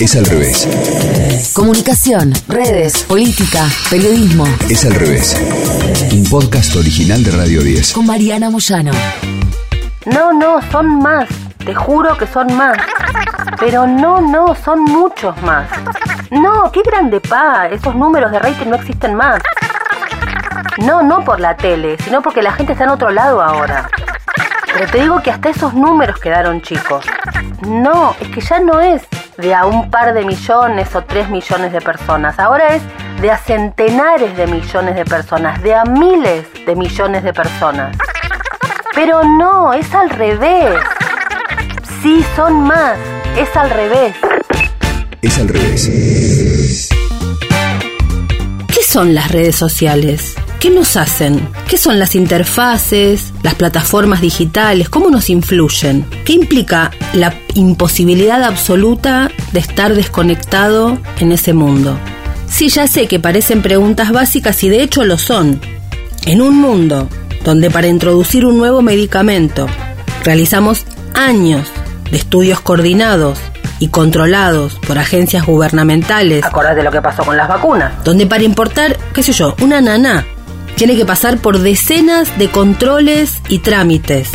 Es 0.00 0.14
al 0.14 0.26
revés. 0.26 1.52
Comunicación, 1.54 2.32
redes, 2.48 3.02
política, 3.04 3.66
periodismo. 3.90 4.46
Es 4.68 4.84
al 4.84 4.94
revés. 4.94 5.36
Un 6.12 6.24
podcast 6.24 6.76
original 6.76 7.24
de 7.24 7.30
Radio 7.30 7.62
10. 7.62 7.92
Con 7.92 8.06
Mariana 8.06 8.50
Moyano. 8.50 8.92
No, 10.04 10.32
no, 10.32 10.60
son 10.70 10.98
más. 10.98 11.28
Te 11.64 11.74
juro 11.74 12.16
que 12.18 12.26
son 12.26 12.54
más. 12.56 12.76
Pero 13.58 13.86
no, 13.86 14.20
no, 14.20 14.54
son 14.54 14.82
muchos 14.82 15.40
más. 15.42 15.68
No, 16.30 16.70
qué 16.72 16.82
grande 16.84 17.20
pa. 17.20 17.68
Esos 17.68 17.94
números 17.94 18.30
de 18.30 18.38
rating 18.38 18.66
no 18.66 18.76
existen 18.76 19.14
más. 19.14 19.40
No, 20.78 21.02
no 21.02 21.24
por 21.24 21.40
la 21.40 21.56
tele, 21.56 21.96
sino 22.04 22.20
porque 22.20 22.42
la 22.42 22.52
gente 22.52 22.72
está 22.72 22.84
en 22.84 22.90
otro 22.90 23.10
lado 23.10 23.40
ahora. 23.42 23.88
Pero 24.72 24.90
te 24.90 25.00
digo 25.00 25.22
que 25.22 25.30
hasta 25.30 25.48
esos 25.48 25.72
números 25.72 26.20
quedaron 26.20 26.60
chicos. 26.60 27.06
No, 27.66 28.14
es 28.20 28.28
que 28.28 28.40
ya 28.42 28.60
no 28.60 28.80
es 28.80 29.02
de 29.38 29.54
a 29.54 29.66
un 29.66 29.90
par 29.90 30.14
de 30.14 30.24
millones 30.24 30.94
o 30.94 31.02
tres 31.02 31.28
millones 31.28 31.72
de 31.72 31.80
personas. 31.80 32.38
Ahora 32.38 32.74
es 32.74 32.82
de 33.20 33.30
a 33.30 33.38
centenares 33.38 34.36
de 34.36 34.46
millones 34.46 34.94
de 34.94 35.04
personas, 35.04 35.62
de 35.62 35.74
a 35.74 35.84
miles 35.84 36.46
de 36.66 36.76
millones 36.76 37.22
de 37.22 37.32
personas. 37.32 37.96
Pero 38.94 39.24
no, 39.24 39.72
es 39.72 39.92
al 39.94 40.10
revés. 40.10 40.78
Sí, 42.02 42.24
son 42.34 42.62
más. 42.62 42.96
Es 43.36 43.54
al 43.56 43.70
revés. 43.70 44.14
Es 45.22 45.38
al 45.38 45.48
revés. 45.48 46.88
¿Qué 48.68 48.82
son 48.82 49.14
las 49.14 49.30
redes 49.32 49.56
sociales? 49.56 50.35
¿Qué 50.66 50.72
nos 50.72 50.96
hacen? 50.96 51.48
¿Qué 51.68 51.78
son 51.78 52.00
las 52.00 52.16
interfaces, 52.16 53.32
las 53.44 53.54
plataformas 53.54 54.20
digitales? 54.20 54.88
¿Cómo 54.88 55.10
nos 55.10 55.30
influyen? 55.30 56.04
¿Qué 56.24 56.32
implica 56.32 56.90
la 57.12 57.32
imposibilidad 57.54 58.42
absoluta 58.42 59.30
de 59.52 59.60
estar 59.60 59.94
desconectado 59.94 60.98
en 61.20 61.30
ese 61.30 61.52
mundo? 61.52 61.96
Sí, 62.48 62.68
ya 62.68 62.88
sé 62.88 63.06
que 63.06 63.20
parecen 63.20 63.62
preguntas 63.62 64.10
básicas 64.10 64.60
y 64.64 64.68
de 64.68 64.82
hecho 64.82 65.04
lo 65.04 65.18
son. 65.18 65.60
En 66.24 66.42
un 66.42 66.56
mundo 66.56 67.08
donde 67.44 67.70
para 67.70 67.86
introducir 67.86 68.44
un 68.44 68.58
nuevo 68.58 68.82
medicamento 68.82 69.68
realizamos 70.24 70.84
años 71.14 71.68
de 72.10 72.16
estudios 72.16 72.60
coordinados 72.60 73.38
y 73.78 73.86
controlados 73.86 74.80
por 74.84 74.98
agencias 74.98 75.46
gubernamentales. 75.46 76.44
Acordate 76.44 76.82
lo 76.82 76.90
que 76.90 77.00
pasó 77.00 77.22
con 77.22 77.36
las 77.36 77.46
vacunas. 77.46 78.02
Donde 78.02 78.26
para 78.26 78.42
importar, 78.42 78.98
qué 79.14 79.22
sé 79.22 79.30
yo, 79.30 79.54
una 79.60 79.80
naná 79.80 80.26
tiene 80.76 80.94
que 80.96 81.06
pasar 81.06 81.38
por 81.38 81.58
decenas 81.58 82.38
de 82.38 82.50
controles 82.50 83.40
y 83.48 83.58
trámites. 83.58 84.30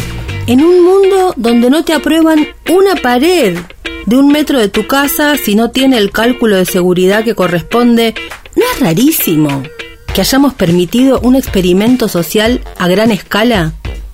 En 0.47 0.63
un 0.63 0.83
mundo 0.83 1.33
donde 1.37 1.69
no 1.69 1.85
te 1.85 1.93
aprueban 1.93 2.47
una 2.69 2.95
pared 2.95 3.57
de 4.07 4.17
un 4.17 4.29
metro 4.29 4.59
de 4.59 4.67
tu 4.67 4.87
casa 4.87 5.37
si 5.37 5.55
no 5.55 5.69
tiene 5.69 5.97
el 5.97 6.11
cálculo 6.11 6.57
de 6.57 6.65
seguridad 6.65 7.23
que 7.23 7.35
corresponde, 7.35 8.15
¿no 8.55 8.63
es 8.73 8.79
rarísimo 8.79 9.63
que 10.13 10.21
hayamos 10.21 10.55
permitido 10.55 11.19
un 11.21 11.35
experimento 11.35 12.07
social 12.07 12.61
a 12.79 12.87
gran 12.87 13.11
escala? 13.11 13.73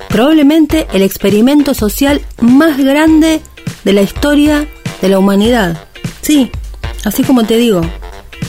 Probablemente 0.09 0.85
el 0.93 1.03
experimento 1.03 1.73
social 1.73 2.21
más 2.41 2.77
grande 2.77 3.41
de 3.85 3.93
la 3.93 4.01
historia 4.01 4.67
de 5.01 5.09
la 5.09 5.17
humanidad. 5.17 5.77
Sí, 6.21 6.51
así 7.05 7.23
como 7.23 7.45
te 7.45 7.55
digo, 7.55 7.81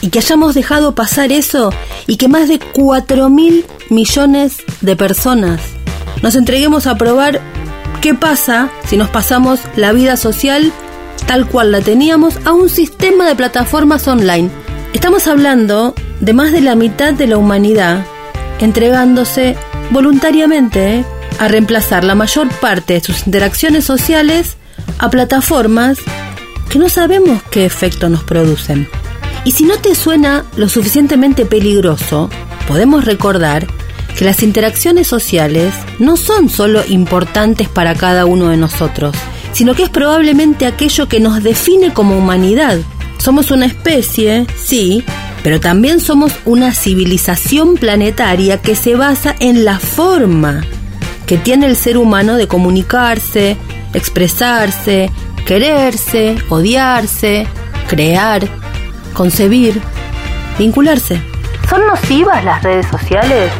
y 0.00 0.10
que 0.10 0.18
hayamos 0.18 0.54
dejado 0.54 0.94
pasar 0.94 1.32
eso 1.32 1.72
y 2.06 2.16
que 2.16 2.28
más 2.28 2.48
de 2.48 2.58
4 2.58 3.28
mil 3.28 3.64
millones 3.90 4.58
de 4.80 4.96
personas 4.96 5.60
nos 6.22 6.34
entreguemos 6.34 6.86
a 6.86 6.96
probar 6.96 7.40
qué 8.00 8.14
pasa 8.14 8.70
si 8.86 8.96
nos 8.96 9.08
pasamos 9.08 9.60
la 9.76 9.92
vida 9.92 10.16
social 10.16 10.72
tal 11.26 11.46
cual 11.46 11.72
la 11.72 11.80
teníamos 11.80 12.38
a 12.44 12.52
un 12.52 12.68
sistema 12.68 13.26
de 13.26 13.34
plataformas 13.34 14.08
online. 14.08 14.50
Estamos 14.94 15.26
hablando 15.26 15.94
de 16.20 16.32
más 16.32 16.52
de 16.52 16.62
la 16.62 16.74
mitad 16.74 17.12
de 17.12 17.26
la 17.26 17.36
humanidad 17.36 18.04
entregándose 18.60 19.56
voluntariamente 19.90 20.98
¿eh? 20.98 21.04
a 21.38 21.48
reemplazar 21.48 22.04
la 22.04 22.14
mayor 22.14 22.48
parte 22.48 22.94
de 22.94 23.00
sus 23.00 23.26
interacciones 23.26 23.84
sociales 23.84 24.56
a 24.98 25.10
plataformas 25.10 25.98
que 26.68 26.78
no 26.78 26.88
sabemos 26.88 27.42
qué 27.50 27.64
efecto 27.64 28.08
nos 28.08 28.24
producen. 28.24 28.88
Y 29.48 29.52
si 29.52 29.64
no 29.64 29.78
te 29.78 29.94
suena 29.94 30.44
lo 30.56 30.68
suficientemente 30.68 31.46
peligroso, 31.46 32.28
podemos 32.68 33.06
recordar 33.06 33.66
que 34.14 34.26
las 34.26 34.42
interacciones 34.42 35.06
sociales 35.06 35.72
no 35.98 36.18
son 36.18 36.50
solo 36.50 36.82
importantes 36.86 37.66
para 37.66 37.94
cada 37.94 38.26
uno 38.26 38.48
de 38.48 38.58
nosotros, 38.58 39.16
sino 39.54 39.72
que 39.72 39.84
es 39.84 39.88
probablemente 39.88 40.66
aquello 40.66 41.08
que 41.08 41.18
nos 41.18 41.42
define 41.42 41.94
como 41.94 42.18
humanidad. 42.18 42.76
Somos 43.16 43.50
una 43.50 43.64
especie, 43.64 44.46
sí, 44.54 45.02
pero 45.42 45.60
también 45.60 46.00
somos 46.00 46.30
una 46.44 46.74
civilización 46.74 47.76
planetaria 47.76 48.60
que 48.60 48.76
se 48.76 48.96
basa 48.96 49.34
en 49.40 49.64
la 49.64 49.78
forma 49.78 50.60
que 51.24 51.38
tiene 51.38 51.64
el 51.64 51.76
ser 51.76 51.96
humano 51.96 52.36
de 52.36 52.48
comunicarse, 52.48 53.56
expresarse, 53.94 55.10
quererse, 55.46 56.36
odiarse, 56.50 57.46
crear, 57.88 58.46
concebir, 59.18 59.82
vincularse. 60.60 61.20
¿Son 61.68 61.84
nocivas 61.88 62.44
las 62.44 62.62
redes 62.62 62.86
sociales? 62.86 63.50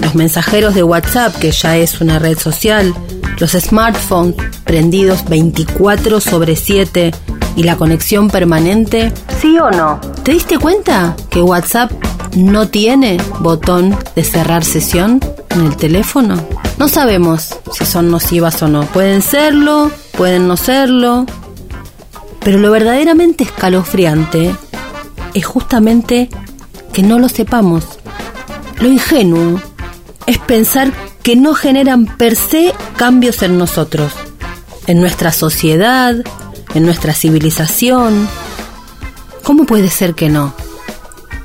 Los 0.00 0.14
mensajeros 0.14 0.76
de 0.76 0.84
WhatsApp, 0.84 1.34
que 1.34 1.50
ya 1.50 1.76
es 1.76 2.00
una 2.00 2.20
red 2.20 2.38
social, 2.38 2.94
los 3.40 3.50
smartphones 3.50 4.36
prendidos 4.62 5.28
24 5.28 6.20
sobre 6.20 6.54
7 6.54 7.10
y 7.56 7.64
la 7.64 7.74
conexión 7.74 8.30
permanente. 8.30 9.12
¿Sí 9.40 9.58
o 9.58 9.68
no? 9.72 10.00
¿Te 10.22 10.30
diste 10.30 10.58
cuenta 10.58 11.16
que 11.28 11.42
WhatsApp 11.42 11.90
no 12.36 12.68
tiene 12.68 13.18
botón 13.40 13.98
de 14.14 14.22
cerrar 14.22 14.62
sesión 14.62 15.18
en 15.48 15.66
el 15.66 15.76
teléfono? 15.76 16.36
No 16.78 16.86
sabemos 16.86 17.58
si 17.72 17.84
son 17.84 18.12
nocivas 18.12 18.62
o 18.62 18.68
no. 18.68 18.82
Pueden 18.82 19.22
serlo, 19.22 19.90
pueden 20.16 20.46
no 20.46 20.56
serlo. 20.56 21.26
Pero 22.44 22.58
lo 22.58 22.70
verdaderamente 22.70 23.42
escalofriante 23.42 24.54
es 25.34 25.44
justamente 25.44 26.28
que 26.92 27.02
no 27.02 27.18
lo 27.18 27.28
sepamos. 27.28 27.84
Lo 28.80 28.88
ingenuo 28.88 29.60
es 30.26 30.38
pensar 30.38 30.92
que 31.22 31.36
no 31.36 31.54
generan 31.54 32.06
per 32.06 32.36
se 32.36 32.74
cambios 32.96 33.42
en 33.42 33.58
nosotros, 33.58 34.12
en 34.86 35.00
nuestra 35.00 35.32
sociedad, 35.32 36.16
en 36.74 36.84
nuestra 36.84 37.12
civilización. 37.12 38.28
¿Cómo 39.42 39.64
puede 39.64 39.90
ser 39.90 40.14
que 40.14 40.28
no? 40.28 40.54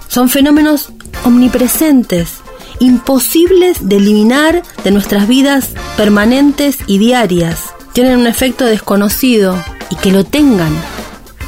Son 0.08 0.30
fenómenos 0.30 0.90
omnipresentes, 1.24 2.36
imposibles 2.80 3.90
de 3.90 3.98
eliminar 3.98 4.64
de 4.84 4.92
nuestras 4.92 5.28
vidas 5.28 5.70
permanentes 5.98 6.78
y 6.88 6.98
diarias. 6.98 7.60
Tienen 7.94 8.20
un 8.20 8.28
efecto 8.28 8.66
desconocido 8.66 9.62
y 9.90 9.96
que 9.96 10.12
lo 10.12 10.24
tengan 10.24 10.74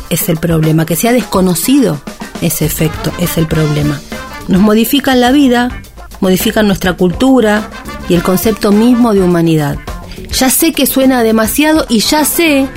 es 0.10 0.30
el 0.30 0.38
problema, 0.38 0.86
que 0.86 0.96
sea 0.96 1.12
desconocido 1.12 2.00
ese 2.42 2.66
efecto 2.66 3.12
es 3.20 3.38
el 3.38 3.48
problema. 3.48 4.00
Nos 4.48 4.62
modifican 4.62 5.22
la 5.22 5.32
vida, 5.32 5.82
modifican 6.20 6.68
nuestra 6.68 6.94
cultura 6.94 7.70
y 8.10 8.14
el 8.14 8.24
concepto 8.24 8.72
mismo 8.72 9.14
de 9.14 9.22
humanidad. 9.22 9.78
Ya 10.32 10.50
sé 10.50 10.72
que 10.72 10.86
suena 10.86 11.24
demasiado 11.24 11.86
y 11.90 12.00
ya 12.00 12.26
sé 12.26 12.68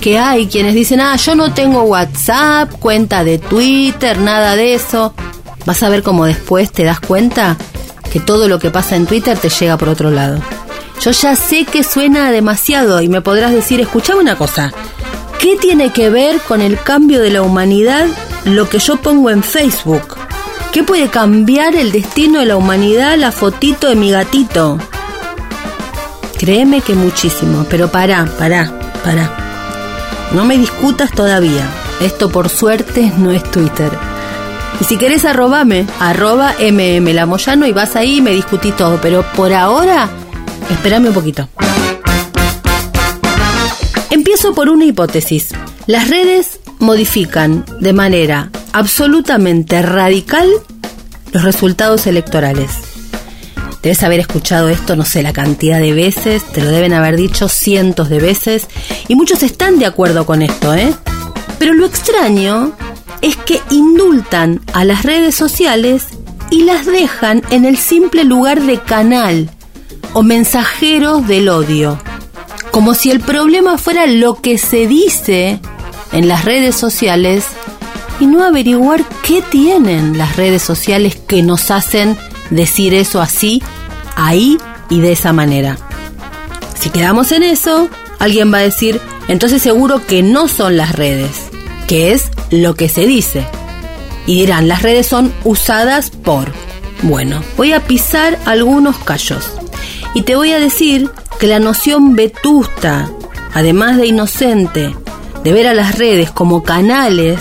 que 0.00 0.18
hay 0.18 0.46
quienes 0.46 0.74
dicen, 0.74 1.00
ah, 1.00 1.16
yo 1.16 1.34
no 1.34 1.52
tengo 1.52 1.82
WhatsApp, 1.82 2.70
cuenta 2.78 3.24
de 3.24 3.38
Twitter, 3.38 4.18
nada 4.18 4.56
de 4.56 4.74
eso. 4.74 5.14
Vas 5.64 5.82
a 5.82 5.88
ver 5.88 6.02
cómo 6.02 6.26
después 6.26 6.70
te 6.70 6.84
das 6.84 7.00
cuenta 7.00 7.56
que 8.12 8.20
todo 8.20 8.48
lo 8.48 8.58
que 8.58 8.70
pasa 8.70 8.96
en 8.96 9.06
Twitter 9.06 9.36
te 9.38 9.48
llega 9.48 9.76
por 9.76 9.88
otro 9.88 10.10
lado. 10.10 10.40
Yo 11.00 11.10
ya 11.10 11.36
sé 11.36 11.64
que 11.64 11.82
suena 11.82 12.30
demasiado 12.30 13.02
y 13.02 13.08
me 13.08 13.20
podrás 13.20 13.52
decir, 13.52 13.80
escuchame 13.80 14.20
una 14.20 14.36
cosa, 14.36 14.72
¿qué 15.38 15.56
tiene 15.56 15.90
que 15.90 16.08
ver 16.08 16.40
con 16.40 16.60
el 16.62 16.80
cambio 16.80 17.20
de 17.20 17.30
la 17.30 17.42
humanidad 17.42 18.06
lo 18.46 18.68
que 18.68 18.78
yo 18.78 18.96
pongo 18.96 19.30
en 19.30 19.42
Facebook. 19.42 20.16
¿Qué 20.72 20.82
puede 20.82 21.08
cambiar 21.08 21.74
el 21.74 21.90
destino 21.90 22.40
de 22.40 22.46
la 22.46 22.56
humanidad 22.56 23.16
la 23.16 23.32
fotito 23.32 23.88
de 23.88 23.96
mi 23.96 24.10
gatito? 24.10 24.78
Créeme 26.38 26.80
que 26.80 26.94
muchísimo, 26.94 27.66
pero 27.68 27.88
pará, 27.88 28.28
pará, 28.38 28.72
pará. 29.02 29.30
No 30.32 30.44
me 30.44 30.58
discutas 30.58 31.10
todavía. 31.10 31.68
Esto 32.00 32.30
por 32.30 32.48
suerte 32.48 33.12
no 33.16 33.30
es 33.30 33.42
Twitter. 33.50 33.90
Y 34.80 34.84
si 34.84 34.96
querés 34.96 35.24
arrobame, 35.24 35.86
arroba 35.98 36.54
mmlamoyano 36.60 37.66
y 37.66 37.72
vas 37.72 37.96
ahí 37.96 38.18
y 38.18 38.20
me 38.20 38.32
discutí 38.32 38.70
todo. 38.72 39.00
Pero 39.00 39.24
por 39.34 39.52
ahora, 39.52 40.08
espérame 40.70 41.08
un 41.08 41.14
poquito. 41.14 41.48
Empiezo 44.10 44.54
por 44.54 44.68
una 44.68 44.84
hipótesis. 44.84 45.48
Las 45.86 46.10
redes 46.10 46.60
modifican 46.78 47.64
de 47.80 47.92
manera 47.92 48.50
absolutamente 48.72 49.82
radical 49.82 50.48
los 51.32 51.42
resultados 51.42 52.06
electorales. 52.06 52.70
Debes 53.82 54.02
haber 54.02 54.20
escuchado 54.20 54.68
esto, 54.68 54.96
no 54.96 55.04
sé, 55.04 55.22
la 55.22 55.32
cantidad 55.32 55.78
de 55.78 55.92
veces, 55.92 56.42
te 56.44 56.60
lo 56.60 56.70
deben 56.70 56.92
haber 56.92 57.16
dicho 57.16 57.48
cientos 57.48 58.08
de 58.08 58.18
veces, 58.18 58.66
y 59.06 59.14
muchos 59.14 59.42
están 59.42 59.78
de 59.78 59.86
acuerdo 59.86 60.26
con 60.26 60.42
esto, 60.42 60.74
¿eh? 60.74 60.92
Pero 61.58 61.72
lo 61.72 61.86
extraño 61.86 62.72
es 63.22 63.36
que 63.36 63.60
indultan 63.70 64.60
a 64.72 64.84
las 64.84 65.04
redes 65.04 65.34
sociales 65.34 66.06
y 66.50 66.62
las 66.62 66.86
dejan 66.86 67.42
en 67.50 67.64
el 67.64 67.76
simple 67.76 68.24
lugar 68.24 68.60
de 68.62 68.78
canal 68.78 69.50
o 70.12 70.22
mensajeros 70.22 71.26
del 71.28 71.48
odio, 71.48 71.98
como 72.70 72.94
si 72.94 73.10
el 73.10 73.20
problema 73.20 73.78
fuera 73.78 74.06
lo 74.06 74.40
que 74.40 74.58
se 74.58 74.86
dice 74.86 75.60
en 76.16 76.28
las 76.28 76.46
redes 76.46 76.74
sociales 76.74 77.44
y 78.20 78.26
no 78.26 78.42
averiguar 78.42 79.04
qué 79.22 79.42
tienen 79.42 80.16
las 80.16 80.36
redes 80.36 80.62
sociales 80.62 81.14
que 81.14 81.42
nos 81.42 81.70
hacen 81.70 82.16
decir 82.48 82.94
eso 82.94 83.20
así, 83.20 83.62
ahí 84.16 84.56
y 84.88 85.00
de 85.00 85.12
esa 85.12 85.34
manera. 85.34 85.76
Si 86.80 86.88
quedamos 86.88 87.32
en 87.32 87.42
eso, 87.42 87.90
alguien 88.18 88.50
va 88.50 88.58
a 88.58 88.62
decir, 88.62 88.98
entonces 89.28 89.60
seguro 89.60 90.06
que 90.06 90.22
no 90.22 90.48
son 90.48 90.78
las 90.78 90.96
redes, 90.96 91.50
que 91.86 92.12
es 92.12 92.30
lo 92.50 92.74
que 92.74 92.88
se 92.88 93.06
dice. 93.06 93.46
Y 94.26 94.40
dirán, 94.40 94.68
las 94.68 94.82
redes 94.82 95.06
son 95.06 95.34
usadas 95.44 96.08
por... 96.08 96.50
Bueno, 97.02 97.42
voy 97.58 97.74
a 97.74 97.80
pisar 97.80 98.38
algunos 98.46 98.96
callos. 98.96 99.52
Y 100.14 100.22
te 100.22 100.34
voy 100.34 100.52
a 100.52 100.58
decir 100.58 101.10
que 101.38 101.46
la 101.46 101.58
noción 101.58 102.16
vetusta, 102.16 103.10
además 103.52 103.98
de 103.98 104.06
inocente, 104.06 104.94
de 105.46 105.52
ver 105.52 105.68
a 105.68 105.74
las 105.74 105.96
redes 105.96 106.32
como 106.32 106.64
canales 106.64 107.40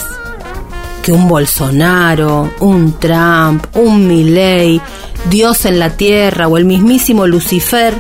que 1.02 1.12
un 1.12 1.28
Bolsonaro, 1.28 2.54
un 2.60 2.94
Trump, 3.00 3.66
un 3.74 4.08
Milley, 4.08 4.80
Dios 5.32 5.66
en 5.66 5.80
la 5.80 5.90
tierra 5.90 6.48
o 6.48 6.58
el 6.58 6.66
mismísimo 6.66 7.26
Lucifer 7.26 8.00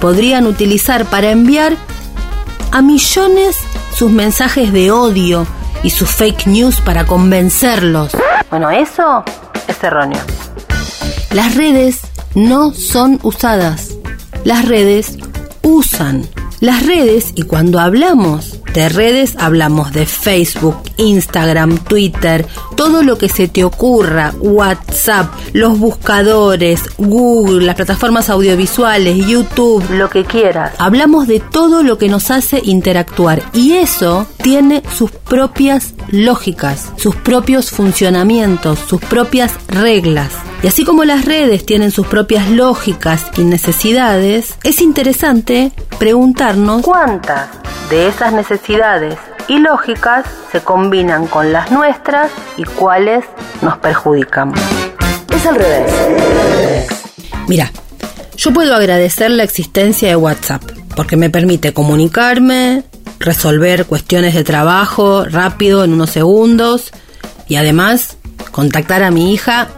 podrían 0.00 0.48
utilizar 0.48 1.04
para 1.04 1.30
enviar 1.30 1.76
a 2.72 2.82
millones 2.82 3.58
sus 3.96 4.10
mensajes 4.10 4.72
de 4.72 4.90
odio 4.90 5.46
y 5.84 5.90
sus 5.90 6.10
fake 6.10 6.48
news 6.48 6.80
para 6.80 7.06
convencerlos. 7.06 8.16
Bueno, 8.50 8.68
eso 8.68 9.22
es 9.68 9.80
erróneo. 9.84 10.22
Las 11.30 11.54
redes 11.54 12.00
no 12.34 12.72
son 12.72 13.20
usadas. 13.22 13.90
Las 14.42 14.66
redes 14.66 15.18
usan. 15.62 16.26
Las 16.58 16.84
redes, 16.84 17.30
y 17.36 17.42
cuando 17.42 17.78
hablamos 17.78 18.53
de 18.74 18.88
redes 18.88 19.36
hablamos 19.38 19.92
de 19.92 20.04
Facebook, 20.04 20.76
Instagram, 20.96 21.78
Twitter, 21.78 22.46
todo 22.76 23.02
lo 23.02 23.18
que 23.18 23.28
se 23.28 23.48
te 23.48 23.64
ocurra, 23.64 24.32
WhatsApp, 24.40 25.32
los 25.52 25.78
buscadores, 25.78 26.82
Google, 26.98 27.64
las 27.66 27.76
plataformas 27.76 28.30
audiovisuales, 28.30 29.26
YouTube, 29.26 29.84
Lo 29.90 30.08
que 30.10 30.24
quieras. 30.24 30.72
Hablamos 30.78 31.26
de 31.26 31.40
todo 31.40 31.82
lo 31.82 31.98
que 31.98 32.08
nos 32.08 32.30
hace 32.30 32.60
interactuar 32.62 33.42
y 33.52 33.74
eso 33.74 34.26
tiene 34.42 34.82
sus 34.94 35.10
propias 35.10 35.94
lógicas, 36.08 36.92
sus 36.96 37.16
propios 37.16 37.70
funcionamientos, 37.70 38.78
sus 38.78 39.00
propias 39.00 39.52
reglas. 39.68 40.30
Y 40.62 40.66
así 40.66 40.84
como 40.84 41.04
las 41.04 41.26
redes 41.26 41.66
tienen 41.66 41.90
sus 41.90 42.06
propias 42.06 42.48
lógicas 42.48 43.26
y 43.36 43.42
necesidades, 43.42 44.54
es 44.62 44.80
interesante 44.80 45.72
preguntarnos 45.98 46.82
¿Cuántas 46.82 47.50
de 47.90 48.08
esas 48.08 48.32
necesidades 48.32 49.16
y 49.48 49.58
lógicas 49.58 50.26
se 50.50 50.60
combinan 50.60 51.26
con 51.26 51.52
las 51.52 51.70
nuestras 51.70 52.30
y 52.56 52.64
cuáles 52.64 53.24
nos 53.62 53.78
perjudican? 53.78 54.52
Es 55.34 55.46
al 55.46 55.56
revés. 55.56 55.92
Mira, 57.46 57.70
yo 58.36 58.52
puedo 58.52 58.74
agradecer 58.74 59.30
la 59.30 59.42
existencia 59.42 60.08
de 60.08 60.16
WhatsApp 60.16 60.62
porque 60.96 61.16
me 61.16 61.30
permite 61.30 61.72
comunicarme, 61.72 62.84
resolver 63.18 63.86
cuestiones 63.86 64.34
de 64.34 64.44
trabajo 64.44 65.24
rápido 65.24 65.84
en 65.84 65.92
unos 65.92 66.10
segundos 66.10 66.90
y 67.48 67.56
además 67.56 68.16
contactar 68.50 69.02
a 69.02 69.10
mi 69.10 69.32
hija 69.32 69.68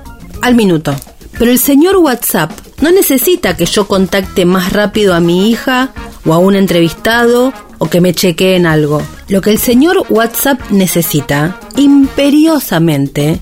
al 0.43 0.55
minuto. 0.55 0.95
Pero 1.39 1.51
el 1.51 1.59
señor 1.59 1.97
WhatsApp 1.97 2.51
no 2.81 2.91
necesita 2.91 3.57
que 3.57 3.67
yo 3.67 3.87
contacte 3.87 4.45
más 4.45 4.73
rápido 4.73 5.15
a 5.15 5.21
mi 5.21 5.51
hija 5.51 5.91
o 6.27 6.35
a 6.35 6.39
un 6.39 6.57
entrevistado 6.57 7.53
o 7.79 7.89
que 7.89 8.01
me 8.01 8.15
chequeen 8.15 8.67
algo. 8.67 9.03
Lo 9.29 9.41
que 9.41 9.51
el 9.51 9.59
señor 9.59 10.05
WhatsApp 10.09 10.61
necesita 10.71 11.61
imperiosamente 11.77 13.41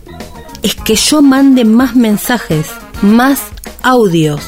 es 0.62 0.74
que 0.74 0.96
yo 0.96 1.22
mande 1.22 1.64
más 1.64 1.96
mensajes, 1.96 2.66
más 3.02 3.40
audios, 3.82 4.40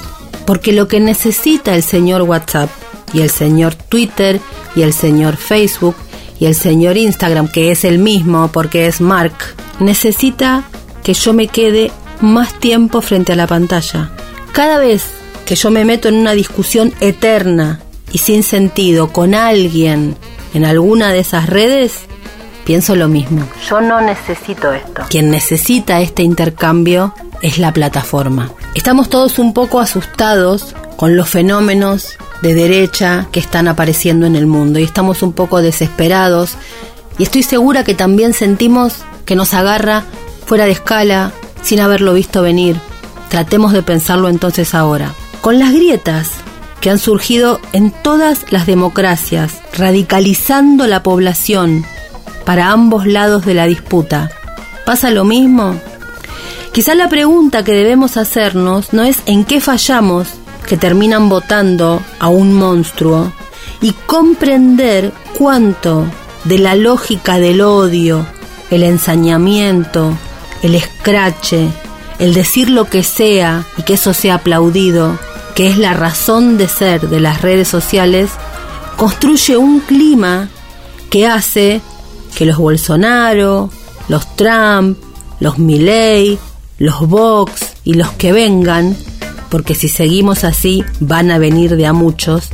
porque 0.47 0.73
lo 0.73 0.89
que 0.89 1.01
necesita 1.01 1.75
el 1.75 1.83
señor 1.83 2.23
WhatsApp 2.23 2.71
y 3.13 3.21
el 3.21 3.31
señor 3.31 3.75
Twitter 3.75 4.41
y 4.75 4.83
el 4.83 4.93
señor 4.93 5.37
Facebook 5.37 5.97
y 6.39 6.47
el 6.47 6.55
señor 6.55 6.97
Instagram, 6.97 7.49
que 7.49 7.71
es 7.71 7.85
el 7.85 7.99
mismo 7.99 8.51
porque 8.53 8.87
es 8.87 9.01
Mark, 9.01 9.35
necesita 9.79 10.65
que 11.03 11.15
yo 11.15 11.33
me 11.33 11.49
quede 11.49 11.91
más 12.21 12.59
tiempo 12.59 13.01
frente 13.01 13.33
a 13.33 13.37
la 13.37 13.47
pantalla. 13.47 14.11
Cada 14.53 14.79
vez 14.79 15.05
que 15.45 15.55
yo 15.55 15.71
me 15.71 15.85
meto 15.85 16.09
en 16.09 16.17
una 16.17 16.33
discusión 16.33 16.93
eterna 17.01 17.81
y 18.17 18.19
sin 18.19 18.43
sentido 18.43 19.09
con 19.09 19.35
alguien 19.35 20.17
en 20.55 20.65
alguna 20.65 21.13
de 21.13 21.19
esas 21.19 21.51
redes, 21.51 21.93
pienso 22.65 22.97
lo 22.97 23.09
mismo. 23.09 23.47
Yo 23.69 23.83
no 23.83 24.01
necesito 24.01 24.73
esto. 24.73 25.03
Quien 25.11 25.31
necesita 25.31 26.01
este 26.01 26.23
intercambio 26.23 27.13
es 27.43 27.59
la 27.59 27.75
plataforma. 27.75 28.51
Estamos 28.75 29.11
todos 29.11 29.39
un 29.39 29.53
poco 29.53 29.81
asustados 29.81 30.75
con 30.97 31.15
los 31.15 31.29
fenómenos 31.29 32.17
de 32.41 32.55
derecha 32.55 33.27
que 33.33 33.41
están 33.41 33.69
apareciendo 33.69 34.25
en 34.25 34.35
el 34.35 34.47
mundo 34.47 34.79
y 34.79 34.85
estamos 34.85 35.23
un 35.23 35.35
poco 35.35 35.61
desesperados 35.61 36.57
y 37.19 37.25
estoy 37.25 37.43
segura 37.43 37.85
que 37.85 37.95
también 37.95 38.33
sentimos 38.33 39.01
que 39.27 39.37
nos 39.37 39.53
agarra 39.53 40.05
fuera 40.47 40.65
de 40.65 40.71
escala 40.71 41.33
sin 41.61 41.81
haberlo 41.81 42.15
visto 42.15 42.41
venir. 42.41 42.77
Tratemos 43.29 43.75
de 43.75 43.83
pensarlo 43.83 44.31
entonces 44.31 44.75
ahora. 44.75 45.13
Con 45.43 45.59
las 45.59 45.75
grietas 45.75 46.31
que 46.81 46.91
han 46.91 46.99
surgido 46.99 47.61
en 47.73 47.91
todas 47.91 48.53
las 48.53 48.67
democracias, 48.67 49.61
radicalizando 49.73 50.87
la 50.87 51.03
población 51.03 51.85
para 52.45 52.71
ambos 52.71 53.07
lados 53.07 53.45
de 53.45 53.55
la 53.55 53.67
disputa. 53.67 54.31
¿Pasa 54.85 55.11
lo 55.11 55.25
mismo? 55.25 55.81
Quizá 56.73 56.95
la 56.95 57.09
pregunta 57.09 57.65
que 57.65 57.73
debemos 57.73 58.17
hacernos 58.17 58.93
no 58.93 59.03
es 59.03 59.19
en 59.27 59.45
qué 59.45 59.61
fallamos 59.61 60.29
que 60.67 60.77
terminan 60.77 61.29
votando 61.29 62.03
a 62.19 62.29
un 62.29 62.53
monstruo 62.53 63.33
y 63.81 63.93
comprender 64.07 65.13
cuánto 65.39 66.07
de 66.45 66.59
la 66.59 66.75
lógica 66.75 67.39
del 67.39 67.63
odio, 67.63 68.27
el 68.71 68.83
ensañamiento, 68.83 70.17
el 70.63 70.75
escrache, 70.75 71.69
el 72.19 72.35
decir 72.35 72.71
lo 72.71 72.85
que 72.87 73.03
sea 73.03 73.65
y 73.77 73.83
que 73.83 73.95
eso 73.95 74.15
sea 74.15 74.37
aplaudido, 74.37 75.19
que 75.57 75.69
es 75.69 75.79
la 75.79 75.95
razón 75.95 76.59
de 76.59 76.69
ser 76.69 77.09
de 77.09 77.19
las 77.19 77.41
redes 77.41 77.67
sociales, 77.67 78.31
construye 78.99 79.57
un 79.57 79.81
clima 79.81 80.51
que 81.09 81.27
hace 81.27 81.81
que 82.37 82.45
los 82.45 82.59
Bolsonaro, 82.59 83.71
los 84.09 84.37
Trump, 84.37 84.99
los 85.41 85.59
Milley, 85.59 86.39
los 86.77 87.09
Vox 87.09 87.73
y 87.85 87.95
los 87.95 88.13
que 88.13 88.33
vengan, 88.33 88.95
porque 89.49 89.75
si 89.75 89.89
seguimos 89.89 90.45
así 90.45 90.85
van 91.01 91.31
a 91.31 91.39
venir 91.39 91.77
de 91.77 91.87
a 91.87 91.95
muchos, 91.95 92.51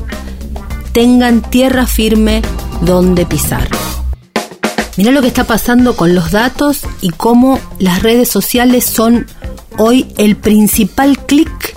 tengan 0.93 1.43
tierra 1.43 1.87
firme 1.87 2.41
donde 2.83 3.27
pisar. 3.27 3.69
Mirá 4.97 5.11
lo 5.11 5.23
que 5.23 5.29
está 5.29 5.43
pasando 5.43 5.97
con 5.97 6.15
los 6.15 6.31
datos 6.31 6.83
y 7.01 7.11
cómo 7.11 7.59
las 7.81 8.01
redes 8.05 8.29
sociales 8.29 8.85
son 8.85 9.27
hoy 9.77 10.07
el 10.19 10.37
principal 10.37 11.19
clic 11.19 11.72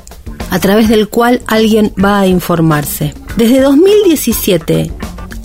a 0.56 0.60
través 0.60 0.88
del 0.88 1.10
cual 1.10 1.42
alguien 1.48 1.92
va 2.02 2.22
a 2.22 2.28
informarse. 2.28 3.14
Desde 3.36 3.60
2017 3.60 4.90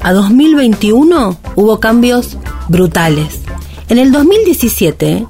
a 0.02 0.12
2021 0.12 1.37
hubo 1.57 1.81
cambios 1.81 2.37
brutales. 2.69 3.40
En 3.88 3.99
el 3.99 4.12
2017 4.12 5.26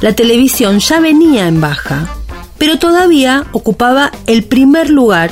la 0.00 0.14
televisión 0.14 0.78
ya 0.78 1.00
venía 1.00 1.46
en 1.46 1.60
baja, 1.60 2.08
pero 2.56 2.78
todavía 2.78 3.44
ocupaba 3.52 4.12
el 4.26 4.44
primer 4.44 4.88
lugar 4.88 5.30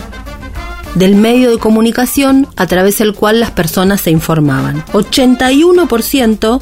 del 0.95 1.17
medio 1.17 1.51
de 1.51 1.59
comunicación 1.59 2.49
a 2.57 2.67
través 2.67 2.99
del 2.99 3.15
cual 3.15 3.41
las 3.41 3.53
personas 3.53 4.03
se 4.03 4.11
informaban. 4.11 4.85
81% 4.93 6.61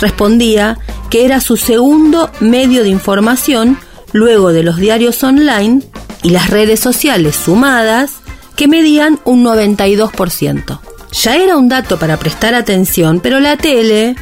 respondía 0.00 0.78
que 1.10 1.26
era 1.26 1.40
su 1.40 1.56
segundo 1.56 2.28
medio 2.40 2.82
de 2.82 2.88
información 2.88 3.78
luego 4.12 4.52
de 4.52 4.64
los 4.64 4.78
diarios 4.78 5.22
online 5.22 5.84
y 6.22 6.30
las 6.30 6.50
redes 6.50 6.80
sociales 6.80 7.36
sumadas 7.36 8.20
que 8.56 8.68
medían 8.68 9.20
un 9.24 9.44
92%. 9.44 10.80
Ya 11.12 11.36
era 11.36 11.56
un 11.56 11.68
dato 11.68 11.98
para 11.98 12.16
prestar 12.16 12.54
atención, 12.54 13.20
pero 13.20 13.40
la 13.40 13.56
tele, 13.56 14.16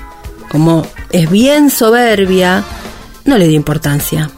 como 0.50 0.86
es 1.10 1.30
bien 1.30 1.70
soberbia, 1.70 2.64
no 3.24 3.38
le 3.38 3.48
dio 3.48 3.56
importancia. 3.56 4.30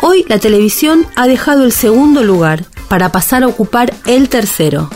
Hoy 0.00 0.24
la 0.28 0.38
televisión 0.38 1.06
ha 1.16 1.26
dejado 1.26 1.64
el 1.64 1.72
segundo 1.72 2.24
lugar 2.24 2.64
para 2.88 3.12
pasar 3.12 3.42
a 3.42 3.48
ocupar 3.48 3.92
el 4.06 4.28
tercero. 4.28 4.90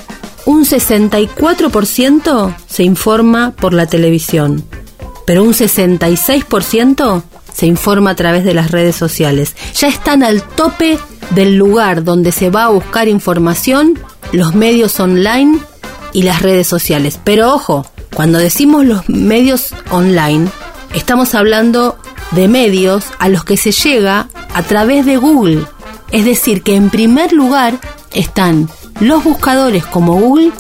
Un 0.47 0.65
64% 0.65 2.57
se 2.67 2.83
informa 2.83 3.53
por 3.53 3.75
la 3.75 3.87
televisión 3.87 4.65
pero 5.25 5.45
un 5.45 5.53
66% 5.53 7.23
se 7.53 7.67
informa 7.67 8.11
a 8.11 8.17
través 8.17 8.45
de 8.45 8.55
las 8.55 8.71
redes 8.71 8.97
sociales. 8.97 9.55
Ya 9.75 9.89
están 9.89 10.23
al 10.23 10.43
tope 10.43 10.99
del 11.35 11.57
lugar 11.57 12.05
donde 12.05 12.33
se 12.33 12.51
va 12.51 12.65
a 12.65 12.71
buscar 12.71 13.09
información 13.09 13.99
los 14.33 14.55
medios 14.55 14.99
online 15.01 15.59
y 16.13 16.23
las 16.23 16.43
redes 16.43 16.67
sociales. 16.67 17.19
Pero 17.23 17.53
ojo, 17.55 17.87
cuando 18.15 18.39
decimos 18.39 18.85
los 18.85 19.09
medios 19.09 19.75
online, 19.91 20.49
estamos 20.95 21.35
hablando 21.35 21.97
de 22.33 22.49
medios 22.49 23.05
a 23.19 23.29
los 23.29 23.45
que 23.45 23.57
se 23.57 23.73
llega 23.73 24.29
a 24.55 24.63
través 24.63 25.07
de 25.07 25.17
Google. 25.17 25.65
Es 26.11 26.25
decir, 26.25 26.63
que 26.63 26.77
en 26.77 26.91
primer 26.91 27.33
lugar 27.33 27.79
están 28.13 28.69
los 29.01 29.25
buscadores 29.25 29.87
como 29.87 30.15
Google 30.15 30.53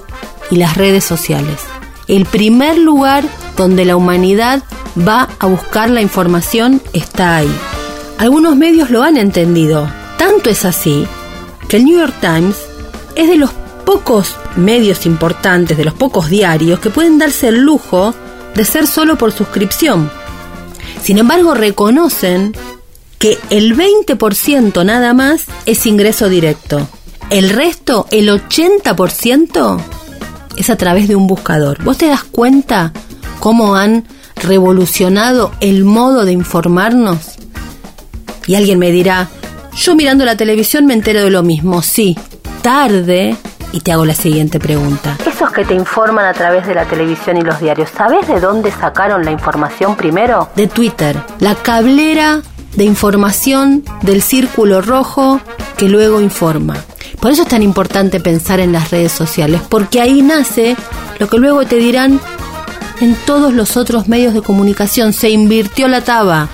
y 0.50 0.56
las 0.56 0.76
redes 0.76 1.04
sociales. 1.04 1.60
El 2.08 2.24
primer 2.26 2.78
lugar 2.78 3.24
donde 3.56 3.84
la 3.84 3.96
humanidad 3.96 4.62
va 4.96 5.28
a 5.38 5.46
buscar 5.46 5.90
la 5.90 6.02
información 6.02 6.82
está 6.92 7.36
ahí. 7.36 7.54
Algunos 8.18 8.56
medios 8.56 8.90
lo 8.90 9.02
han 9.02 9.16
entendido. 9.16 9.88
Tanto 10.32 10.48
es 10.48 10.64
así 10.64 11.06
que 11.68 11.76
el 11.76 11.84
New 11.84 11.98
York 11.98 12.14
Times 12.22 12.56
es 13.16 13.28
de 13.28 13.36
los 13.36 13.50
pocos 13.84 14.34
medios 14.56 15.04
importantes, 15.04 15.76
de 15.76 15.84
los 15.84 15.92
pocos 15.92 16.30
diarios 16.30 16.80
que 16.80 16.88
pueden 16.88 17.18
darse 17.18 17.48
el 17.48 17.60
lujo 17.60 18.14
de 18.54 18.64
ser 18.64 18.86
solo 18.86 19.18
por 19.18 19.32
suscripción. 19.32 20.10
Sin 21.02 21.18
embargo, 21.18 21.52
reconocen 21.52 22.56
que 23.18 23.38
el 23.50 23.76
20% 23.76 24.86
nada 24.86 25.12
más 25.12 25.44
es 25.66 25.84
ingreso 25.84 26.30
directo. 26.30 26.88
El 27.28 27.50
resto, 27.50 28.06
el 28.10 28.30
80%, 28.30 29.84
es 30.56 30.70
a 30.70 30.76
través 30.76 31.08
de 31.08 31.14
un 31.14 31.26
buscador. 31.26 31.84
¿Vos 31.84 31.98
te 31.98 32.06
das 32.06 32.24
cuenta 32.24 32.94
cómo 33.38 33.76
han 33.76 34.06
revolucionado 34.36 35.52
el 35.60 35.84
modo 35.84 36.24
de 36.24 36.32
informarnos? 36.32 37.32
Y 38.46 38.54
alguien 38.54 38.78
me 38.78 38.90
dirá, 38.90 39.28
yo 39.74 39.94
mirando 39.94 40.24
la 40.24 40.36
televisión 40.36 40.86
me 40.86 40.94
entero 40.94 41.22
de 41.22 41.30
lo 41.30 41.42
mismo. 41.42 41.82
Sí, 41.82 42.16
tarde. 42.62 43.36
Y 43.72 43.80
te 43.80 43.90
hago 43.90 44.04
la 44.04 44.14
siguiente 44.14 44.60
pregunta. 44.60 45.16
Esos 45.26 45.50
que 45.50 45.64
te 45.64 45.74
informan 45.74 46.26
a 46.26 46.34
través 46.34 46.66
de 46.66 46.74
la 46.74 46.84
televisión 46.84 47.38
y 47.38 47.40
los 47.40 47.58
diarios, 47.58 47.88
¿sabes 47.96 48.28
de 48.28 48.38
dónde 48.38 48.70
sacaron 48.70 49.24
la 49.24 49.30
información 49.30 49.96
primero? 49.96 50.50
De 50.54 50.66
Twitter, 50.66 51.18
la 51.38 51.54
cablera 51.54 52.42
de 52.76 52.84
información 52.84 53.82
del 54.02 54.20
círculo 54.20 54.82
rojo 54.82 55.40
que 55.78 55.88
luego 55.88 56.20
informa. 56.20 56.76
Por 57.18 57.30
eso 57.30 57.42
es 57.42 57.48
tan 57.48 57.62
importante 57.62 58.20
pensar 58.20 58.60
en 58.60 58.72
las 58.72 58.90
redes 58.90 59.12
sociales, 59.12 59.62
porque 59.68 60.02
ahí 60.02 60.20
nace 60.20 60.76
lo 61.18 61.28
que 61.28 61.38
luego 61.38 61.64
te 61.64 61.76
dirán 61.76 62.20
en 63.00 63.14
todos 63.26 63.54
los 63.54 63.76
otros 63.78 64.06
medios 64.06 64.34
de 64.34 64.42
comunicación. 64.42 65.12
Se 65.14 65.30
invirtió 65.30 65.88
la 65.88 66.02
taba, 66.02 66.48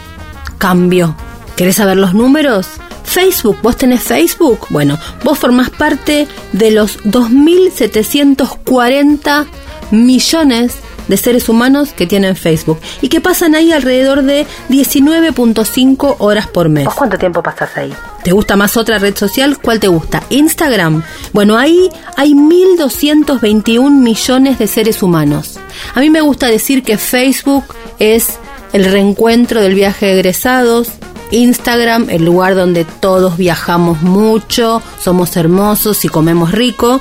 cambió. 0.58 1.16
¿Querés 1.56 1.76
saber 1.76 1.96
los 1.96 2.14
números? 2.14 2.68
Facebook, 3.08 3.58
¿vos 3.62 3.76
tenés 3.76 4.02
Facebook? 4.02 4.66
Bueno, 4.70 4.98
vos 5.24 5.38
formás 5.38 5.70
parte 5.70 6.28
de 6.52 6.70
los 6.70 7.02
2.740 7.04 9.46
millones 9.90 10.76
de 11.08 11.16
seres 11.16 11.48
humanos 11.48 11.92
que 11.94 12.06
tienen 12.06 12.36
Facebook 12.36 12.78
y 13.00 13.08
que 13.08 13.20
pasan 13.20 13.54
ahí 13.54 13.72
alrededor 13.72 14.22
de 14.22 14.46
19.5 14.68 16.16
horas 16.18 16.46
por 16.46 16.68
mes. 16.68 16.84
¿Vos 16.84 16.94
cuánto 16.94 17.18
tiempo 17.18 17.42
pasás 17.42 17.76
ahí? 17.76 17.92
¿Te 18.22 18.32
gusta 18.32 18.56
más 18.56 18.76
otra 18.76 18.98
red 18.98 19.16
social? 19.16 19.58
¿Cuál 19.58 19.80
te 19.80 19.88
gusta? 19.88 20.22
Instagram. 20.28 21.02
Bueno, 21.32 21.56
ahí 21.56 21.88
hay 22.16 22.34
1.221 22.34 23.90
millones 23.90 24.58
de 24.58 24.66
seres 24.66 25.02
humanos. 25.02 25.58
A 25.94 26.00
mí 26.00 26.10
me 26.10 26.20
gusta 26.20 26.48
decir 26.48 26.82
que 26.82 26.98
Facebook 26.98 27.64
es 27.98 28.38
el 28.72 28.84
reencuentro 28.84 29.62
del 29.62 29.74
viaje 29.74 30.06
de 30.06 30.12
egresados, 30.12 30.88
Instagram, 31.30 32.11
el 32.11 32.25
lugar 32.25 32.54
donde 32.54 32.85
todos 32.85 33.37
viajamos 33.37 34.02
mucho, 34.02 34.82
somos 35.02 35.37
hermosos 35.37 36.04
y 36.04 36.08
comemos 36.08 36.52
rico. 36.52 37.00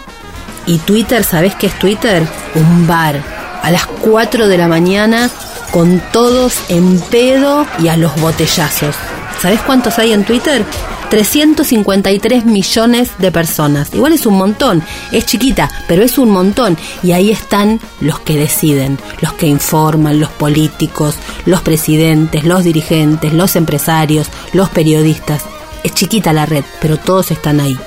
Y 0.66 0.80
Twitter, 0.80 1.24
¿sabes 1.24 1.56
qué 1.56 1.68
es 1.68 1.80
Twitter? 1.80 2.28
Un 2.56 2.88
bar. 2.88 3.22
A 3.64 3.72
las 3.72 3.86
4 3.88 4.48
de 4.48 4.58
la 4.58 4.68
mañana 4.68 5.30
con 5.72 6.02
todos 6.12 6.56
en 6.70 7.00
pedo 7.00 7.66
y 7.80 7.88
a 7.88 7.98
los 7.98 8.16
botellazos. 8.20 8.96
¿Sabes 9.42 9.62
cuántos 9.62 10.00
hay 10.00 10.14
en 10.14 10.26
Twitter? 10.26 10.66
353 11.10 12.46
millones 12.46 13.12
de 13.18 13.32
personas. 13.32 13.94
Igual 13.94 14.14
es 14.14 14.26
un 14.26 14.38
montón, 14.38 14.84
es 15.12 15.26
chiquita, 15.26 15.70
pero 15.88 16.04
es 16.04 16.18
un 16.18 16.30
montón. 16.32 16.78
Y 17.04 17.12
ahí 17.14 17.32
están 17.32 17.80
los 18.02 18.20
que 18.20 18.38
deciden, 18.38 18.98
los 19.22 19.34
que 19.34 19.48
informan, 19.48 20.20
los 20.20 20.30
políticos, 20.30 21.16
los 21.46 21.62
presidentes, 21.62 22.44
los 22.44 22.64
dirigentes, 22.64 23.34
los 23.34 23.56
empresarios, 23.56 24.28
los 24.54 24.70
periodistas. 24.70 25.44
Es 25.84 25.94
chiquita 25.94 26.34
la 26.34 26.46
red, 26.46 26.66
pero 26.82 26.98
todos 26.98 27.32
están 27.32 27.62
ahí. 27.62 27.78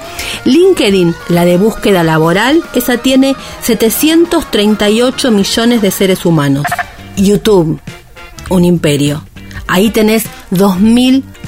LinkedIn, 0.45 1.15
la 1.29 1.45
de 1.45 1.59
búsqueda 1.59 2.03
laboral, 2.03 2.63
esa 2.75 2.99
tiene 2.99 3.37
738 3.63 5.31
millones 5.31 5.83
de 5.83 5.91
seres 5.91 6.25
humanos. 6.25 6.65
YouTube, 7.17 7.79
un 8.49 8.65
imperio. 8.65 9.25
Ahí 9.67 9.91
tenés 9.91 10.25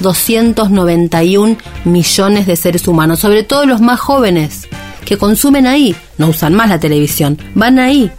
2.291 0.01 1.57
millones 1.85 2.47
de 2.47 2.55
seres 2.55 2.87
humanos, 2.87 3.19
sobre 3.19 3.43
todo 3.43 3.65
los 3.65 3.81
más 3.81 3.99
jóvenes, 3.99 4.67
que 5.05 5.17
consumen 5.17 5.67
ahí, 5.67 5.95
no 6.17 6.27
usan 6.27 6.53
más 6.53 6.69
la 6.69 6.79
televisión, 6.79 7.37
van 7.55 7.79
ahí. 7.79 8.11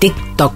TikTok, 0.00 0.54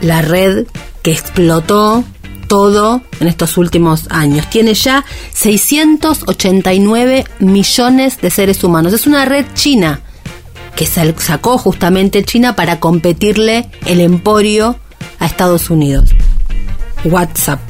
la 0.00 0.22
red 0.22 0.66
que 1.02 1.12
explotó 1.12 2.04
todo 2.48 3.00
en 3.20 3.28
estos 3.28 3.56
últimos 3.56 4.06
años. 4.10 4.48
Tiene 4.50 4.74
ya 4.74 5.04
689 5.32 7.24
millones 7.38 8.20
de 8.20 8.30
seres 8.30 8.62
humanos. 8.62 8.92
Es 8.92 9.06
una 9.06 9.24
red 9.24 9.46
china 9.54 10.00
que 10.76 10.86
sacó 10.86 11.58
justamente 11.58 12.24
China 12.24 12.56
para 12.56 12.80
competirle 12.80 13.70
el 13.86 14.00
emporio 14.00 14.78
a 15.18 15.26
Estados 15.26 15.70
Unidos. 15.70 16.10
WhatsApp. 17.04 17.60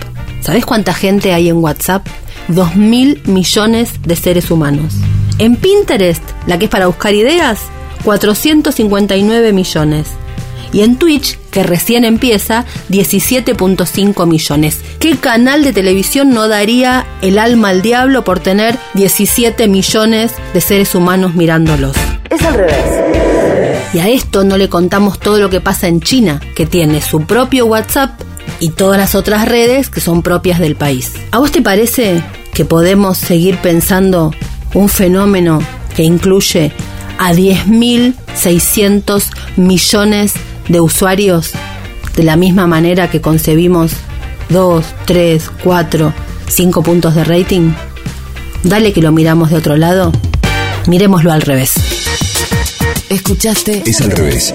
¿Sabes 0.41 0.67
cuánta 0.67 0.95
gente 0.95 1.33
hay 1.33 1.49
en 1.49 1.59
WhatsApp? 1.59 2.07
2 2.49 2.77
mil 2.77 3.23
millones 3.27 3.91
de 4.03 4.17
seres 4.17 4.51
humanos. 4.51 4.95
En 5.39 5.57
Pinterest, 5.57 6.23
la 6.47 6.59
que 6.59 6.67
es 6.67 6.71
para 6.71 6.87
buscar 6.87 7.15
ideas, 7.15 7.61
459 8.05 9.53
millones. 9.53 10.09
Y 10.73 10.81
en 10.81 10.97
Twitch, 10.97 11.39
que 11.51 11.63
recién 11.63 12.05
empieza, 12.05 12.65
17.5 12.89 14.27
millones. 14.27 14.81
¿Qué 14.99 15.17
canal 15.17 15.65
de 15.65 15.73
televisión 15.73 16.31
no 16.31 16.49
daría 16.49 17.07
el 17.21 17.39
alma 17.39 17.69
al 17.69 17.83
diablo 17.83 18.25
por 18.25 18.41
tener 18.41 18.79
17 18.95 19.69
millones 19.69 20.33
de 20.55 20.61
seres 20.61 20.95
humanos 20.95 21.35
mirándolos? 21.35 21.95
Es 22.31 22.43
al 22.43 22.55
revés. 22.55 23.03
Y 23.93 23.99
a 23.99 24.09
esto 24.09 24.45
no 24.45 24.57
le 24.57 24.71
contamos 24.71 25.19
todo 25.21 25.39
lo 25.39 25.51
que 25.51 25.61
pasa 25.61 25.87
en 25.89 26.01
China, 26.01 26.41
que 26.57 26.65
tiene 26.65 27.03
su 27.03 27.27
propio 27.27 27.67
WhatsApp 27.67 28.19
y 28.62 28.71
todas 28.71 28.97
las 28.97 29.16
otras 29.16 29.49
redes 29.49 29.90
que 29.90 30.00
son 30.00 30.23
propias 30.23 30.61
del 30.61 30.76
país. 30.76 31.14
¿A 31.33 31.40
vos 31.40 31.50
te 31.50 31.62
parece 31.62 32.23
que 32.54 32.64
podemos 32.64 33.19
seguir 33.19 33.59
pensando 33.59 34.33
un 34.73 34.88
fenómeno 34.88 35.59
que 35.97 36.04
incluye 36.04 36.71
a 37.19 37.33
10.600 37.33 39.25
millones 39.57 40.35
de 40.69 40.81
usuarios 40.81 41.50
de 42.14 42.23
la 42.23 42.37
misma 42.37 42.69
manera 42.69 43.11
que 43.11 43.21
concebimos 43.21 43.95
2, 44.50 44.85
3, 45.07 45.50
4, 45.64 46.12
5 46.47 46.83
puntos 46.85 47.16
de 47.16 47.25
rating? 47.25 47.73
Dale 48.62 48.92
que 48.92 49.02
lo 49.02 49.11
miramos 49.11 49.50
de 49.50 49.57
otro 49.57 49.76
lado. 49.76 50.12
Miremoslo 50.87 51.33
al 51.33 51.42
revés. 51.42 51.73
Escuchaste 53.09 53.83
Es 53.85 54.00
al 54.00 54.12
revés. 54.12 54.54